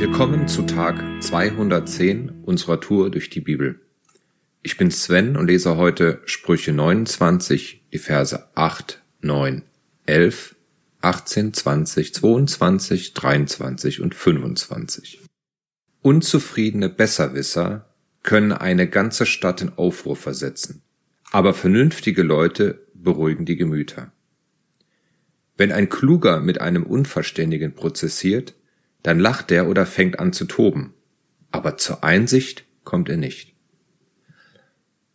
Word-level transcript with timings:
Willkommen 0.00 0.48
zu 0.48 0.62
Tag 0.62 1.22
210 1.22 2.30
unserer 2.44 2.80
Tour 2.80 3.10
durch 3.10 3.28
die 3.28 3.42
Bibel. 3.42 3.82
Ich 4.62 4.78
bin 4.78 4.90
Sven 4.90 5.36
und 5.36 5.48
lese 5.48 5.76
heute 5.76 6.22
Sprüche 6.24 6.72
29, 6.72 7.84
die 7.92 7.98
Verse 7.98 8.48
8, 8.54 9.02
9, 9.20 9.62
11, 10.06 10.56
18, 11.02 11.52
20, 11.52 12.14
22, 12.14 13.12
23 13.12 14.00
und 14.00 14.14
25. 14.14 15.20
Unzufriedene 16.00 16.88
Besserwisser 16.88 17.94
können 18.22 18.52
eine 18.52 18.88
ganze 18.88 19.26
Stadt 19.26 19.60
in 19.60 19.68
Aufruhr 19.76 20.16
versetzen, 20.16 20.80
aber 21.30 21.52
vernünftige 21.52 22.22
Leute 22.22 22.86
beruhigen 22.94 23.44
die 23.44 23.56
Gemüter. 23.56 24.10
Wenn 25.58 25.72
ein 25.72 25.90
Kluger 25.90 26.40
mit 26.40 26.58
einem 26.58 26.84
Unverständigen 26.84 27.74
prozessiert, 27.74 28.54
dann 29.02 29.18
lacht 29.18 29.50
er 29.50 29.68
oder 29.68 29.86
fängt 29.86 30.18
an 30.18 30.32
zu 30.32 30.44
toben, 30.44 30.94
aber 31.50 31.76
zur 31.76 32.04
Einsicht 32.04 32.64
kommt 32.84 33.08
er 33.08 33.16
nicht. 33.16 33.54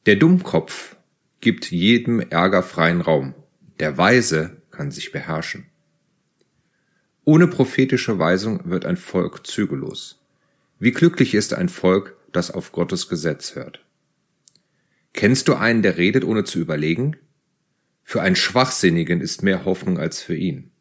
Der 0.05 0.15
Dummkopf 0.15 0.95
gibt 1.41 1.71
jedem 1.71 2.19
Ärger 2.19 2.63
freien 2.63 3.01
Raum, 3.01 3.33
der 3.79 3.97
Weise 3.97 4.61
kann 4.71 4.91
sich 4.91 5.11
beherrschen. 5.11 5.65
Ohne 7.23 7.47
prophetische 7.47 8.19
Weisung 8.19 8.69
wird 8.69 8.85
ein 8.85 8.97
Volk 8.97 9.47
zügellos. 9.47 10.21
Wie 10.79 10.91
glücklich 10.91 11.33
ist 11.33 11.53
ein 11.53 11.69
Volk, 11.69 12.15
das 12.31 12.51
auf 12.51 12.71
Gottes 12.71 13.09
Gesetz 13.09 13.55
hört. 13.55 13.83
Kennst 15.13 15.47
du 15.47 15.55
einen, 15.55 15.81
der 15.81 15.97
redet, 15.97 16.23
ohne 16.23 16.43
zu 16.43 16.59
überlegen? 16.59 17.15
Für 18.03 18.21
einen 18.21 18.35
Schwachsinnigen 18.35 19.21
ist 19.21 19.41
mehr 19.41 19.65
Hoffnung 19.65 19.97
als 19.97 20.21
für 20.21 20.35
ihn. 20.35 20.71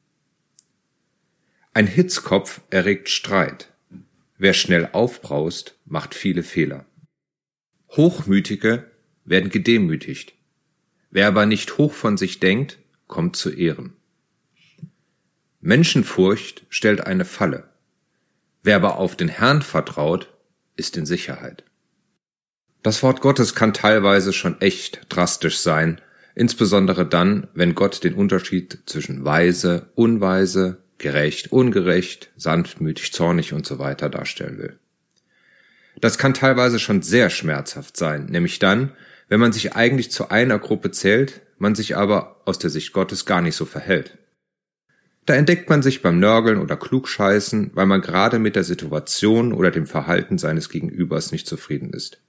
Ein 1.76 1.88
Hitzkopf 1.88 2.60
erregt 2.70 3.08
Streit. 3.08 3.72
Wer 4.38 4.54
schnell 4.54 4.90
aufbraust, 4.92 5.76
macht 5.84 6.14
viele 6.14 6.44
Fehler. 6.44 6.86
Hochmütige 7.90 8.92
werden 9.24 9.50
gedemütigt. 9.50 10.34
Wer 11.10 11.26
aber 11.26 11.46
nicht 11.46 11.76
hoch 11.76 11.92
von 11.92 12.16
sich 12.16 12.38
denkt, 12.38 12.78
kommt 13.08 13.34
zu 13.34 13.50
Ehren. 13.50 13.94
Menschenfurcht 15.60 16.64
stellt 16.68 17.00
eine 17.00 17.24
Falle. 17.24 17.68
Wer 18.62 18.76
aber 18.76 18.98
auf 18.98 19.16
den 19.16 19.28
Herrn 19.28 19.60
vertraut, 19.60 20.32
ist 20.76 20.96
in 20.96 21.06
Sicherheit. 21.06 21.64
Das 22.84 23.02
Wort 23.02 23.20
Gottes 23.20 23.56
kann 23.56 23.74
teilweise 23.74 24.32
schon 24.32 24.60
echt 24.60 25.06
drastisch 25.08 25.58
sein, 25.58 26.00
insbesondere 26.36 27.04
dann, 27.04 27.48
wenn 27.52 27.74
Gott 27.74 28.04
den 28.04 28.14
Unterschied 28.14 28.78
zwischen 28.86 29.24
weise, 29.24 29.90
unweise, 29.96 30.83
gerecht, 30.98 31.52
ungerecht, 31.52 32.30
sanftmütig, 32.36 33.12
zornig 33.12 33.52
und 33.52 33.66
so 33.66 33.78
weiter 33.78 34.08
darstellen 34.08 34.58
will. 34.58 34.78
Das 36.00 36.18
kann 36.18 36.34
teilweise 36.34 36.78
schon 36.78 37.02
sehr 37.02 37.30
schmerzhaft 37.30 37.96
sein, 37.96 38.26
nämlich 38.26 38.58
dann, 38.58 38.92
wenn 39.28 39.40
man 39.40 39.52
sich 39.52 39.74
eigentlich 39.74 40.10
zu 40.10 40.30
einer 40.30 40.58
Gruppe 40.58 40.90
zählt, 40.90 41.40
man 41.58 41.74
sich 41.74 41.96
aber 41.96 42.42
aus 42.44 42.58
der 42.58 42.70
Sicht 42.70 42.92
Gottes 42.92 43.26
gar 43.26 43.40
nicht 43.40 43.56
so 43.56 43.64
verhält. 43.64 44.18
Da 45.26 45.34
entdeckt 45.34 45.70
man 45.70 45.82
sich 45.82 46.02
beim 46.02 46.18
Nörgeln 46.18 46.58
oder 46.58 46.76
Klugscheißen, 46.76 47.70
weil 47.74 47.86
man 47.86 48.02
gerade 48.02 48.38
mit 48.38 48.56
der 48.56 48.64
Situation 48.64 49.52
oder 49.54 49.70
dem 49.70 49.86
Verhalten 49.86 50.36
seines 50.36 50.68
Gegenübers 50.68 51.32
nicht 51.32 51.46
zufrieden 51.46 51.90
ist. 51.94 52.20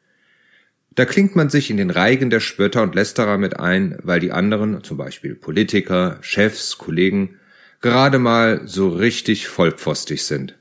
Da 0.96 1.04
klingt 1.04 1.36
man 1.36 1.50
sich 1.50 1.70
in 1.70 1.76
den 1.76 1.90
Reigen 1.90 2.30
der 2.30 2.40
Spötter 2.40 2.82
und 2.82 2.96
Lästerer 2.96 3.38
mit 3.38 3.60
ein, 3.60 3.98
weil 4.04 4.22
die 4.22 4.32
anderen, 4.32 4.82
zum 4.82 4.96
Beispiel 4.96 5.36
Politiker, 5.36 6.18
Chefs, 6.22 6.78
Kollegen, 6.78 7.38
gerade 7.86 8.18
mal 8.18 8.68
so 8.68 8.90
richtig 8.90 9.48
vollpfostig 9.48 10.24
sind. 10.24 10.58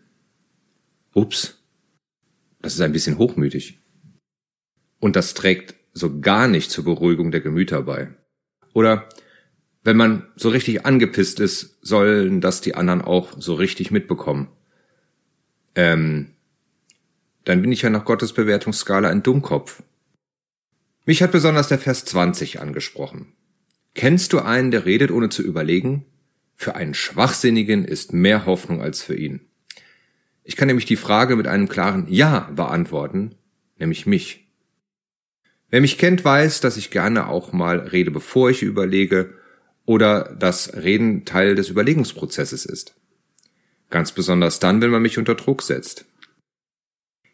Ups, 1.14 1.64
das 2.60 2.74
ist 2.74 2.82
ein 2.82 2.92
bisschen 2.92 3.16
hochmütig. 3.16 3.78
Und 5.00 5.16
das 5.16 5.32
trägt 5.32 5.74
so 5.94 6.20
gar 6.20 6.48
nicht 6.48 6.70
zur 6.70 6.84
Beruhigung 6.84 7.30
der 7.30 7.40
Gemüter 7.40 7.80
bei. 7.80 8.10
Oder 8.74 9.08
wenn 9.84 9.96
man 9.96 10.26
so 10.36 10.50
richtig 10.50 10.84
angepisst 10.84 11.40
ist, 11.40 11.78
sollen 11.80 12.42
das 12.42 12.60
die 12.60 12.74
anderen 12.74 13.00
auch 13.00 13.32
so 13.38 13.54
richtig 13.54 13.90
mitbekommen. 13.90 14.48
Ähm, 15.74 16.32
dann 17.44 17.62
bin 17.62 17.72
ich 17.72 17.80
ja 17.80 17.88
nach 17.88 18.04
Gottes 18.04 18.34
Bewertungsskala 18.34 19.08
ein 19.08 19.22
Dummkopf. 19.22 19.82
Mich 21.06 21.22
hat 21.22 21.32
besonders 21.32 21.68
der 21.68 21.78
Vers 21.78 22.04
20 22.04 22.60
angesprochen. 22.60 23.32
Kennst 23.94 24.34
du 24.34 24.40
einen, 24.40 24.70
der 24.70 24.84
redet 24.84 25.10
ohne 25.10 25.30
zu 25.30 25.42
überlegen? 25.42 26.04
Für 26.56 26.74
einen 26.74 26.94
Schwachsinnigen 26.94 27.84
ist 27.84 28.12
mehr 28.12 28.46
Hoffnung 28.46 28.80
als 28.80 29.02
für 29.02 29.16
ihn. 29.16 29.40
Ich 30.44 30.56
kann 30.56 30.68
nämlich 30.68 30.86
die 30.86 30.96
Frage 30.96 31.36
mit 31.36 31.46
einem 31.46 31.68
klaren 31.68 32.06
Ja 32.08 32.50
beantworten, 32.54 33.34
nämlich 33.78 34.06
mich. 34.06 34.46
Wer 35.70 35.80
mich 35.80 35.98
kennt, 35.98 36.24
weiß, 36.24 36.60
dass 36.60 36.76
ich 36.76 36.90
gerne 36.90 37.28
auch 37.28 37.52
mal 37.52 37.78
rede, 37.78 38.10
bevor 38.10 38.50
ich 38.50 38.62
überlege 38.62 39.34
oder 39.86 40.34
dass 40.38 40.74
Reden 40.74 41.24
Teil 41.24 41.54
des 41.54 41.70
Überlegungsprozesses 41.70 42.64
ist. 42.66 42.94
Ganz 43.90 44.12
besonders 44.12 44.60
dann, 44.60 44.80
wenn 44.80 44.90
man 44.90 45.02
mich 45.02 45.18
unter 45.18 45.34
Druck 45.34 45.62
setzt. 45.62 46.04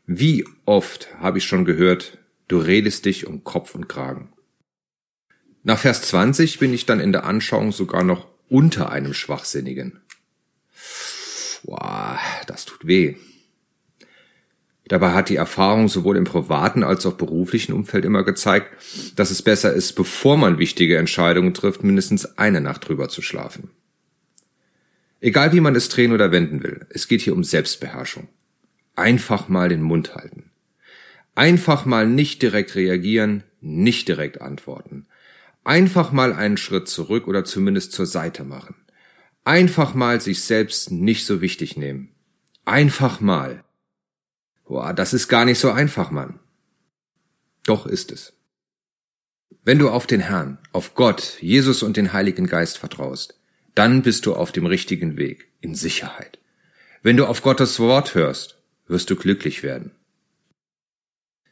Wie 0.07 0.45
oft 0.65 1.15
habe 1.19 1.39
ich 1.39 1.45
schon 1.45 1.65
gehört, 1.65 2.19
du 2.49 2.59
redest 2.59 3.05
dich 3.05 3.27
um 3.27 3.45
Kopf 3.45 3.75
und 3.75 3.89
Kragen. 3.89 4.33
Nach 5.63 5.79
Vers 5.79 6.03
20 6.03 6.59
bin 6.59 6.73
ich 6.73 6.87
dann 6.87 7.01
in 7.01 7.13
der 7.13 7.25
Anschauung 7.25 7.71
sogar 7.73 8.03
noch 8.03 8.27
unter 8.51 8.91
einem 8.91 9.15
Schwachsinnigen. 9.15 10.01
Boah, 11.65 12.19
das 12.47 12.67
tut 12.67 12.87
weh. 12.87 13.17
Dabei 14.87 15.13
hat 15.13 15.29
die 15.29 15.37
Erfahrung 15.37 15.87
sowohl 15.87 16.17
im 16.17 16.25
privaten 16.25 16.83
als 16.83 17.07
auch 17.07 17.15
beruflichen 17.15 17.73
Umfeld 17.73 18.05
immer 18.05 18.25
gezeigt, 18.25 18.67
dass 19.15 19.31
es 19.31 19.41
besser 19.41 19.73
ist, 19.73 19.93
bevor 19.93 20.37
man 20.37 20.59
wichtige 20.59 20.99
Entscheidungen 20.99 21.55
trifft, 21.55 21.85
mindestens 21.85 22.39
eine 22.39 22.61
Nacht 22.61 22.89
drüber 22.89 23.09
zu 23.09 23.23
schlafen. 23.23 23.71
Egal 25.21 25.53
wie 25.53 25.61
man 25.61 25.77
es 25.77 25.89
drehen 25.89 26.13
oder 26.13 26.33
wenden 26.33 26.63
will, 26.65 26.87
es 26.91 27.07
geht 27.07 27.21
hier 27.21 27.35
um 27.35 27.45
Selbstbeherrschung. 27.45 28.27
Einfach 28.97 29.49
mal 29.49 29.69
den 29.69 29.83
Mund 29.83 30.17
halten. 30.17 30.51
Einfach 31.37 31.85
mal 31.85 32.09
nicht 32.09 32.43
direkt 32.43 32.75
reagieren, 32.75 33.45
nicht 33.61 34.09
direkt 34.09 34.41
antworten. 34.41 35.07
Einfach 35.65 36.13
mal 36.13 36.33
einen 36.33 36.57
Schritt 36.57 36.89
zurück 36.89 37.29
oder 37.29 37.45
zumindest 37.45 37.93
zur 37.93 38.07
Seite 38.07 38.45
machen. 38.45 38.75
Einfach 39.45 39.95
mal 39.95 40.21
sich 40.21 40.43
selbst 40.43 40.91
nicht 40.91 41.27
so 41.27 41.41
wichtig 41.41 41.77
nehmen. 41.77 42.15
Einfach 42.65 43.21
mal. 43.21 43.65
Boah, 44.67 44.95
das 44.95 45.13
ist 45.13 45.29
gar 45.29 45.45
nicht 45.45 45.59
so 45.59 45.71
einfach, 45.71 46.11
Mann. 46.11 46.39
Doch 47.67 47.87
ist 47.87 48.13
es. 48.13 48.33
Wenn 49.65 49.79
du 49.79 49.91
auf 49.91 50.07
den 50.07 50.21
Herrn, 50.21 50.59
auf 50.73 50.95
Gott, 50.95 51.37
Jesus 51.41 51.83
und 51.83 51.97
den 51.97 52.13
Heiligen 52.13 52.47
Geist 52.47 52.79
vertraust, 52.79 53.39
dann 53.75 54.03
bist 54.03 54.27
du 54.27 54.35
auf 54.35 54.53
dem 54.53 54.67
richtigen 54.67 55.17
Weg, 55.17 55.49
in 55.61 55.75
Sicherheit. 55.75 56.39
Wenn 57.03 57.17
du 57.17 57.27
auf 57.27 57.43
Gottes 57.43 57.79
Wort 57.79 58.15
hörst, 58.15 58.59
wirst 58.87 59.11
du 59.11 59.17
glücklich 59.17 59.63
werden. 59.63 59.93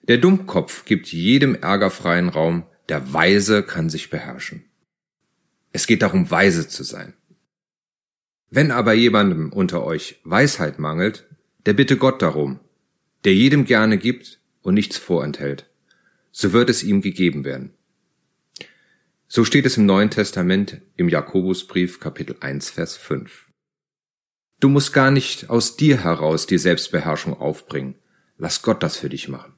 Der 0.02 0.18
Dummkopf 0.18 0.84
gibt 0.84 1.08
jedem 1.08 1.54
ärgerfreien 1.54 2.28
Raum, 2.28 2.64
der 2.88 3.12
Weise 3.12 3.62
kann 3.62 3.90
sich 3.90 4.10
beherrschen. 4.10 4.64
Es 5.72 5.86
geht 5.86 6.02
darum, 6.02 6.30
weise 6.30 6.68
zu 6.68 6.82
sein. 6.82 7.14
Wenn 8.50 8.70
aber 8.70 8.94
jemandem 8.94 9.52
unter 9.52 9.84
euch 9.84 10.20
Weisheit 10.24 10.78
mangelt, 10.78 11.26
der 11.66 11.74
bitte 11.74 11.98
Gott 11.98 12.22
darum, 12.22 12.60
der 13.24 13.34
jedem 13.34 13.66
gerne 13.66 13.98
gibt 13.98 14.40
und 14.62 14.74
nichts 14.74 14.96
vorenthält, 14.96 15.68
so 16.32 16.52
wird 16.52 16.70
es 16.70 16.82
ihm 16.82 17.02
gegeben 17.02 17.44
werden. 17.44 17.74
So 19.26 19.44
steht 19.44 19.66
es 19.66 19.76
im 19.76 19.84
Neuen 19.84 20.08
Testament 20.08 20.80
im 20.96 21.10
Jakobusbrief 21.10 22.00
Kapitel 22.00 22.36
1 22.40 22.70
Vers 22.70 22.96
5. 22.96 23.48
Du 24.60 24.70
musst 24.70 24.94
gar 24.94 25.10
nicht 25.10 25.50
aus 25.50 25.76
dir 25.76 26.02
heraus 26.02 26.46
die 26.46 26.58
Selbstbeherrschung 26.58 27.38
aufbringen. 27.38 27.96
Lass 28.38 28.62
Gott 28.62 28.82
das 28.82 28.96
für 28.96 29.10
dich 29.10 29.28
machen. 29.28 29.52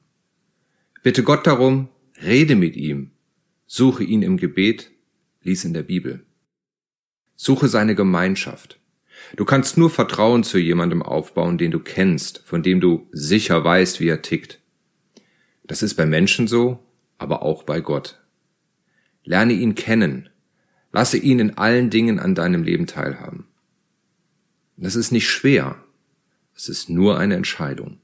Bitte 1.01 1.23
Gott 1.23 1.47
darum, 1.47 1.87
rede 2.21 2.55
mit 2.55 2.75
ihm, 2.75 3.11
suche 3.73 4.03
ihn 4.03 4.21
im 4.21 4.35
Gebet, 4.35 4.91
lies 5.43 5.63
in 5.63 5.73
der 5.73 5.83
Bibel. 5.83 6.25
Suche 7.37 7.69
seine 7.69 7.95
Gemeinschaft. 7.95 8.81
Du 9.37 9.45
kannst 9.45 9.77
nur 9.77 9.89
Vertrauen 9.89 10.43
zu 10.43 10.57
jemandem 10.57 11.01
aufbauen, 11.01 11.57
den 11.57 11.71
du 11.71 11.79
kennst, 11.79 12.39
von 12.39 12.63
dem 12.63 12.81
du 12.81 13.07
sicher 13.13 13.63
weißt, 13.63 14.01
wie 14.01 14.09
er 14.09 14.21
tickt. 14.21 14.59
Das 15.63 15.83
ist 15.83 15.95
bei 15.95 16.05
Menschen 16.05 16.49
so, 16.49 16.85
aber 17.17 17.43
auch 17.43 17.63
bei 17.63 17.79
Gott. 17.79 18.21
Lerne 19.23 19.53
ihn 19.53 19.73
kennen. 19.73 20.27
Lasse 20.91 21.17
ihn 21.17 21.39
in 21.39 21.57
allen 21.57 21.89
Dingen 21.89 22.19
an 22.19 22.35
deinem 22.35 22.63
Leben 22.63 22.87
teilhaben. 22.87 23.47
Das 24.75 24.97
ist 24.97 25.13
nicht 25.13 25.29
schwer. 25.29 25.81
Es 26.53 26.67
ist 26.67 26.89
nur 26.89 27.17
eine 27.17 27.35
Entscheidung. 27.35 28.00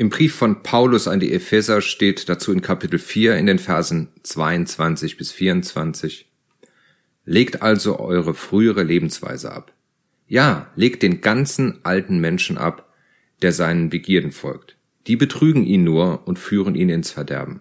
Im 0.00 0.10
Brief 0.10 0.36
von 0.36 0.62
Paulus 0.62 1.08
an 1.08 1.18
die 1.18 1.32
Epheser 1.32 1.80
steht 1.80 2.28
dazu 2.28 2.52
in 2.52 2.62
Kapitel 2.62 3.00
4 3.00 3.36
in 3.36 3.46
den 3.46 3.58
Versen 3.58 4.10
22 4.22 5.16
bis 5.16 5.32
24 5.32 6.30
Legt 7.24 7.62
also 7.62 7.98
eure 7.98 8.32
frühere 8.32 8.84
Lebensweise 8.84 9.50
ab. 9.50 9.72
Ja, 10.28 10.70
legt 10.76 11.02
den 11.02 11.20
ganzen 11.20 11.80
alten 11.84 12.20
Menschen 12.20 12.58
ab, 12.58 12.94
der 13.42 13.50
seinen 13.50 13.90
Begierden 13.90 14.30
folgt. 14.30 14.76
Die 15.08 15.16
betrügen 15.16 15.66
ihn 15.66 15.82
nur 15.82 16.28
und 16.28 16.38
führen 16.38 16.76
ihn 16.76 16.90
ins 16.90 17.10
Verderben. 17.10 17.60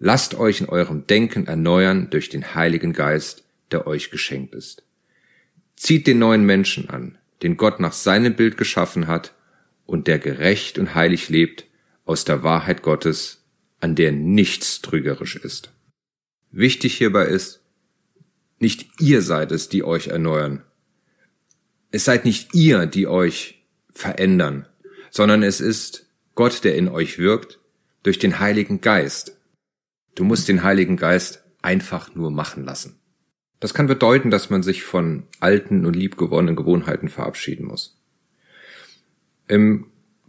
Lasst 0.00 0.34
euch 0.34 0.60
in 0.60 0.68
eurem 0.68 1.06
Denken 1.06 1.46
erneuern 1.46 2.10
durch 2.10 2.30
den 2.30 2.56
Heiligen 2.56 2.92
Geist, 2.92 3.44
der 3.70 3.86
euch 3.86 4.10
geschenkt 4.10 4.56
ist. 4.56 4.82
Zieht 5.76 6.08
den 6.08 6.18
neuen 6.18 6.44
Menschen 6.44 6.90
an, 6.90 7.16
den 7.44 7.56
Gott 7.56 7.78
nach 7.78 7.92
seinem 7.92 8.34
Bild 8.34 8.56
geschaffen 8.56 9.06
hat 9.06 9.34
und 9.86 10.06
der 10.06 10.18
gerecht 10.18 10.78
und 10.78 10.94
heilig 10.94 11.28
lebt 11.28 11.66
aus 12.04 12.24
der 12.24 12.42
Wahrheit 12.42 12.82
Gottes, 12.82 13.44
an 13.80 13.94
der 13.94 14.12
nichts 14.12 14.80
trügerisch 14.80 15.36
ist. 15.36 15.72
Wichtig 16.50 16.96
hierbei 16.96 17.26
ist, 17.26 17.60
nicht 18.58 19.00
ihr 19.00 19.22
seid 19.22 19.52
es, 19.52 19.68
die 19.68 19.84
euch 19.84 20.08
erneuern. 20.08 20.62
Es 21.90 22.04
seid 22.04 22.24
nicht 22.24 22.54
ihr, 22.54 22.86
die 22.86 23.06
euch 23.06 23.64
verändern, 23.90 24.66
sondern 25.10 25.42
es 25.42 25.60
ist 25.60 26.06
Gott, 26.34 26.64
der 26.64 26.76
in 26.76 26.88
euch 26.88 27.18
wirkt, 27.18 27.60
durch 28.02 28.18
den 28.18 28.38
Heiligen 28.40 28.80
Geist. 28.80 29.36
Du 30.14 30.24
musst 30.24 30.48
den 30.48 30.62
Heiligen 30.62 30.96
Geist 30.96 31.44
einfach 31.62 32.14
nur 32.14 32.30
machen 32.30 32.64
lassen. 32.64 33.00
Das 33.60 33.74
kann 33.74 33.86
bedeuten, 33.86 34.30
dass 34.30 34.50
man 34.50 34.62
sich 34.62 34.82
von 34.82 35.24
alten 35.40 35.86
und 35.86 35.94
liebgewonnenen 35.94 36.56
Gewohnheiten 36.56 37.08
verabschieden 37.08 37.66
muss. 37.66 38.00
Im 39.48 39.86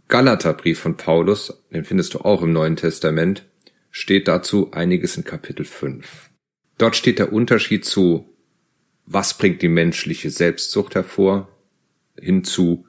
Galaterbrief 0.08 0.78
von 0.78 0.96
Paulus, 0.96 1.62
den 1.72 1.84
findest 1.84 2.14
du 2.14 2.20
auch 2.20 2.42
im 2.42 2.52
Neuen 2.52 2.76
Testament, 2.76 3.44
steht 3.90 4.28
dazu 4.28 4.72
einiges 4.72 5.16
in 5.16 5.24
Kapitel 5.24 5.64
5. 5.64 6.30
Dort 6.78 6.96
steht 6.96 7.18
der 7.18 7.32
Unterschied 7.32 7.84
zu, 7.84 8.28
was 9.06 9.38
bringt 9.38 9.62
die 9.62 9.68
menschliche 9.68 10.30
Selbstsucht 10.30 10.94
hervor, 10.94 11.48
hinzu, 12.18 12.86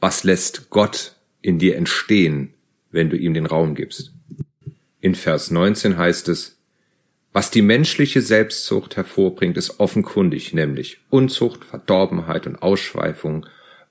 was 0.00 0.24
lässt 0.24 0.70
Gott 0.70 1.16
in 1.42 1.58
dir 1.58 1.76
entstehen, 1.76 2.54
wenn 2.90 3.10
du 3.10 3.16
ihm 3.16 3.34
den 3.34 3.46
Raum 3.46 3.74
gibst. 3.74 4.12
In 5.00 5.14
Vers 5.14 5.50
19 5.50 5.96
heißt 5.96 6.28
es, 6.28 6.58
was 7.32 7.50
die 7.50 7.62
menschliche 7.62 8.22
Selbstzucht 8.22 8.96
hervorbringt, 8.96 9.56
ist 9.56 9.78
offenkundig, 9.78 10.52
nämlich 10.52 10.98
Unzucht, 11.10 11.64
Verdorbenheit 11.64 12.46
und 12.46 12.60
Ausschweifung, 12.60 13.46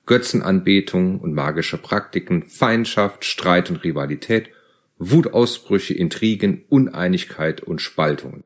Götzenanbetung 0.06 1.20
und 1.20 1.32
magische 1.34 1.78
Praktiken, 1.78 2.42
Feindschaft, 2.44 3.24
Streit 3.24 3.70
und 3.70 3.84
Rivalität, 3.84 4.50
Wutausbrüche, 4.98 5.94
Intrigen, 5.94 6.64
Uneinigkeit 6.68 7.62
und 7.62 7.80
Spaltungen. 7.80 8.44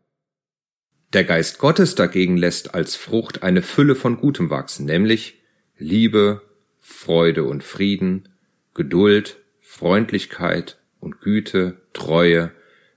Der 1.12 1.24
Geist 1.24 1.58
Gottes 1.58 1.94
dagegen 1.94 2.36
lässt 2.36 2.74
als 2.74 2.96
Frucht 2.96 3.42
eine 3.42 3.62
Fülle 3.62 3.94
von 3.94 4.16
Gutem 4.16 4.50
wachsen, 4.50 4.86
nämlich 4.86 5.42
Liebe, 5.76 6.42
Freude 6.80 7.44
und 7.44 7.64
Frieden, 7.64 8.28
Geduld, 8.74 9.38
Freundlichkeit 9.60 10.80
und 11.00 11.20
Güte, 11.20 11.82
Treue, 11.92 12.52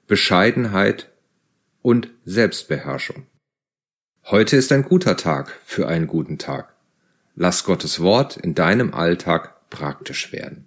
Bescheidenheit 0.07 1.11
und 1.81 2.09
Selbstbeherrschung. 2.25 3.27
Heute 4.23 4.57
ist 4.57 4.71
ein 4.71 4.83
guter 4.83 5.15
Tag 5.17 5.57
für 5.65 5.87
einen 5.87 6.07
guten 6.07 6.37
Tag. 6.37 6.76
Lass 7.39 7.65
Gottes 7.65 7.99
Wort 7.99 8.35
in 8.35 8.55
deinem 8.55 8.95
Alltag 8.95 9.69
praktisch 9.69 10.31
werden. 10.33 10.66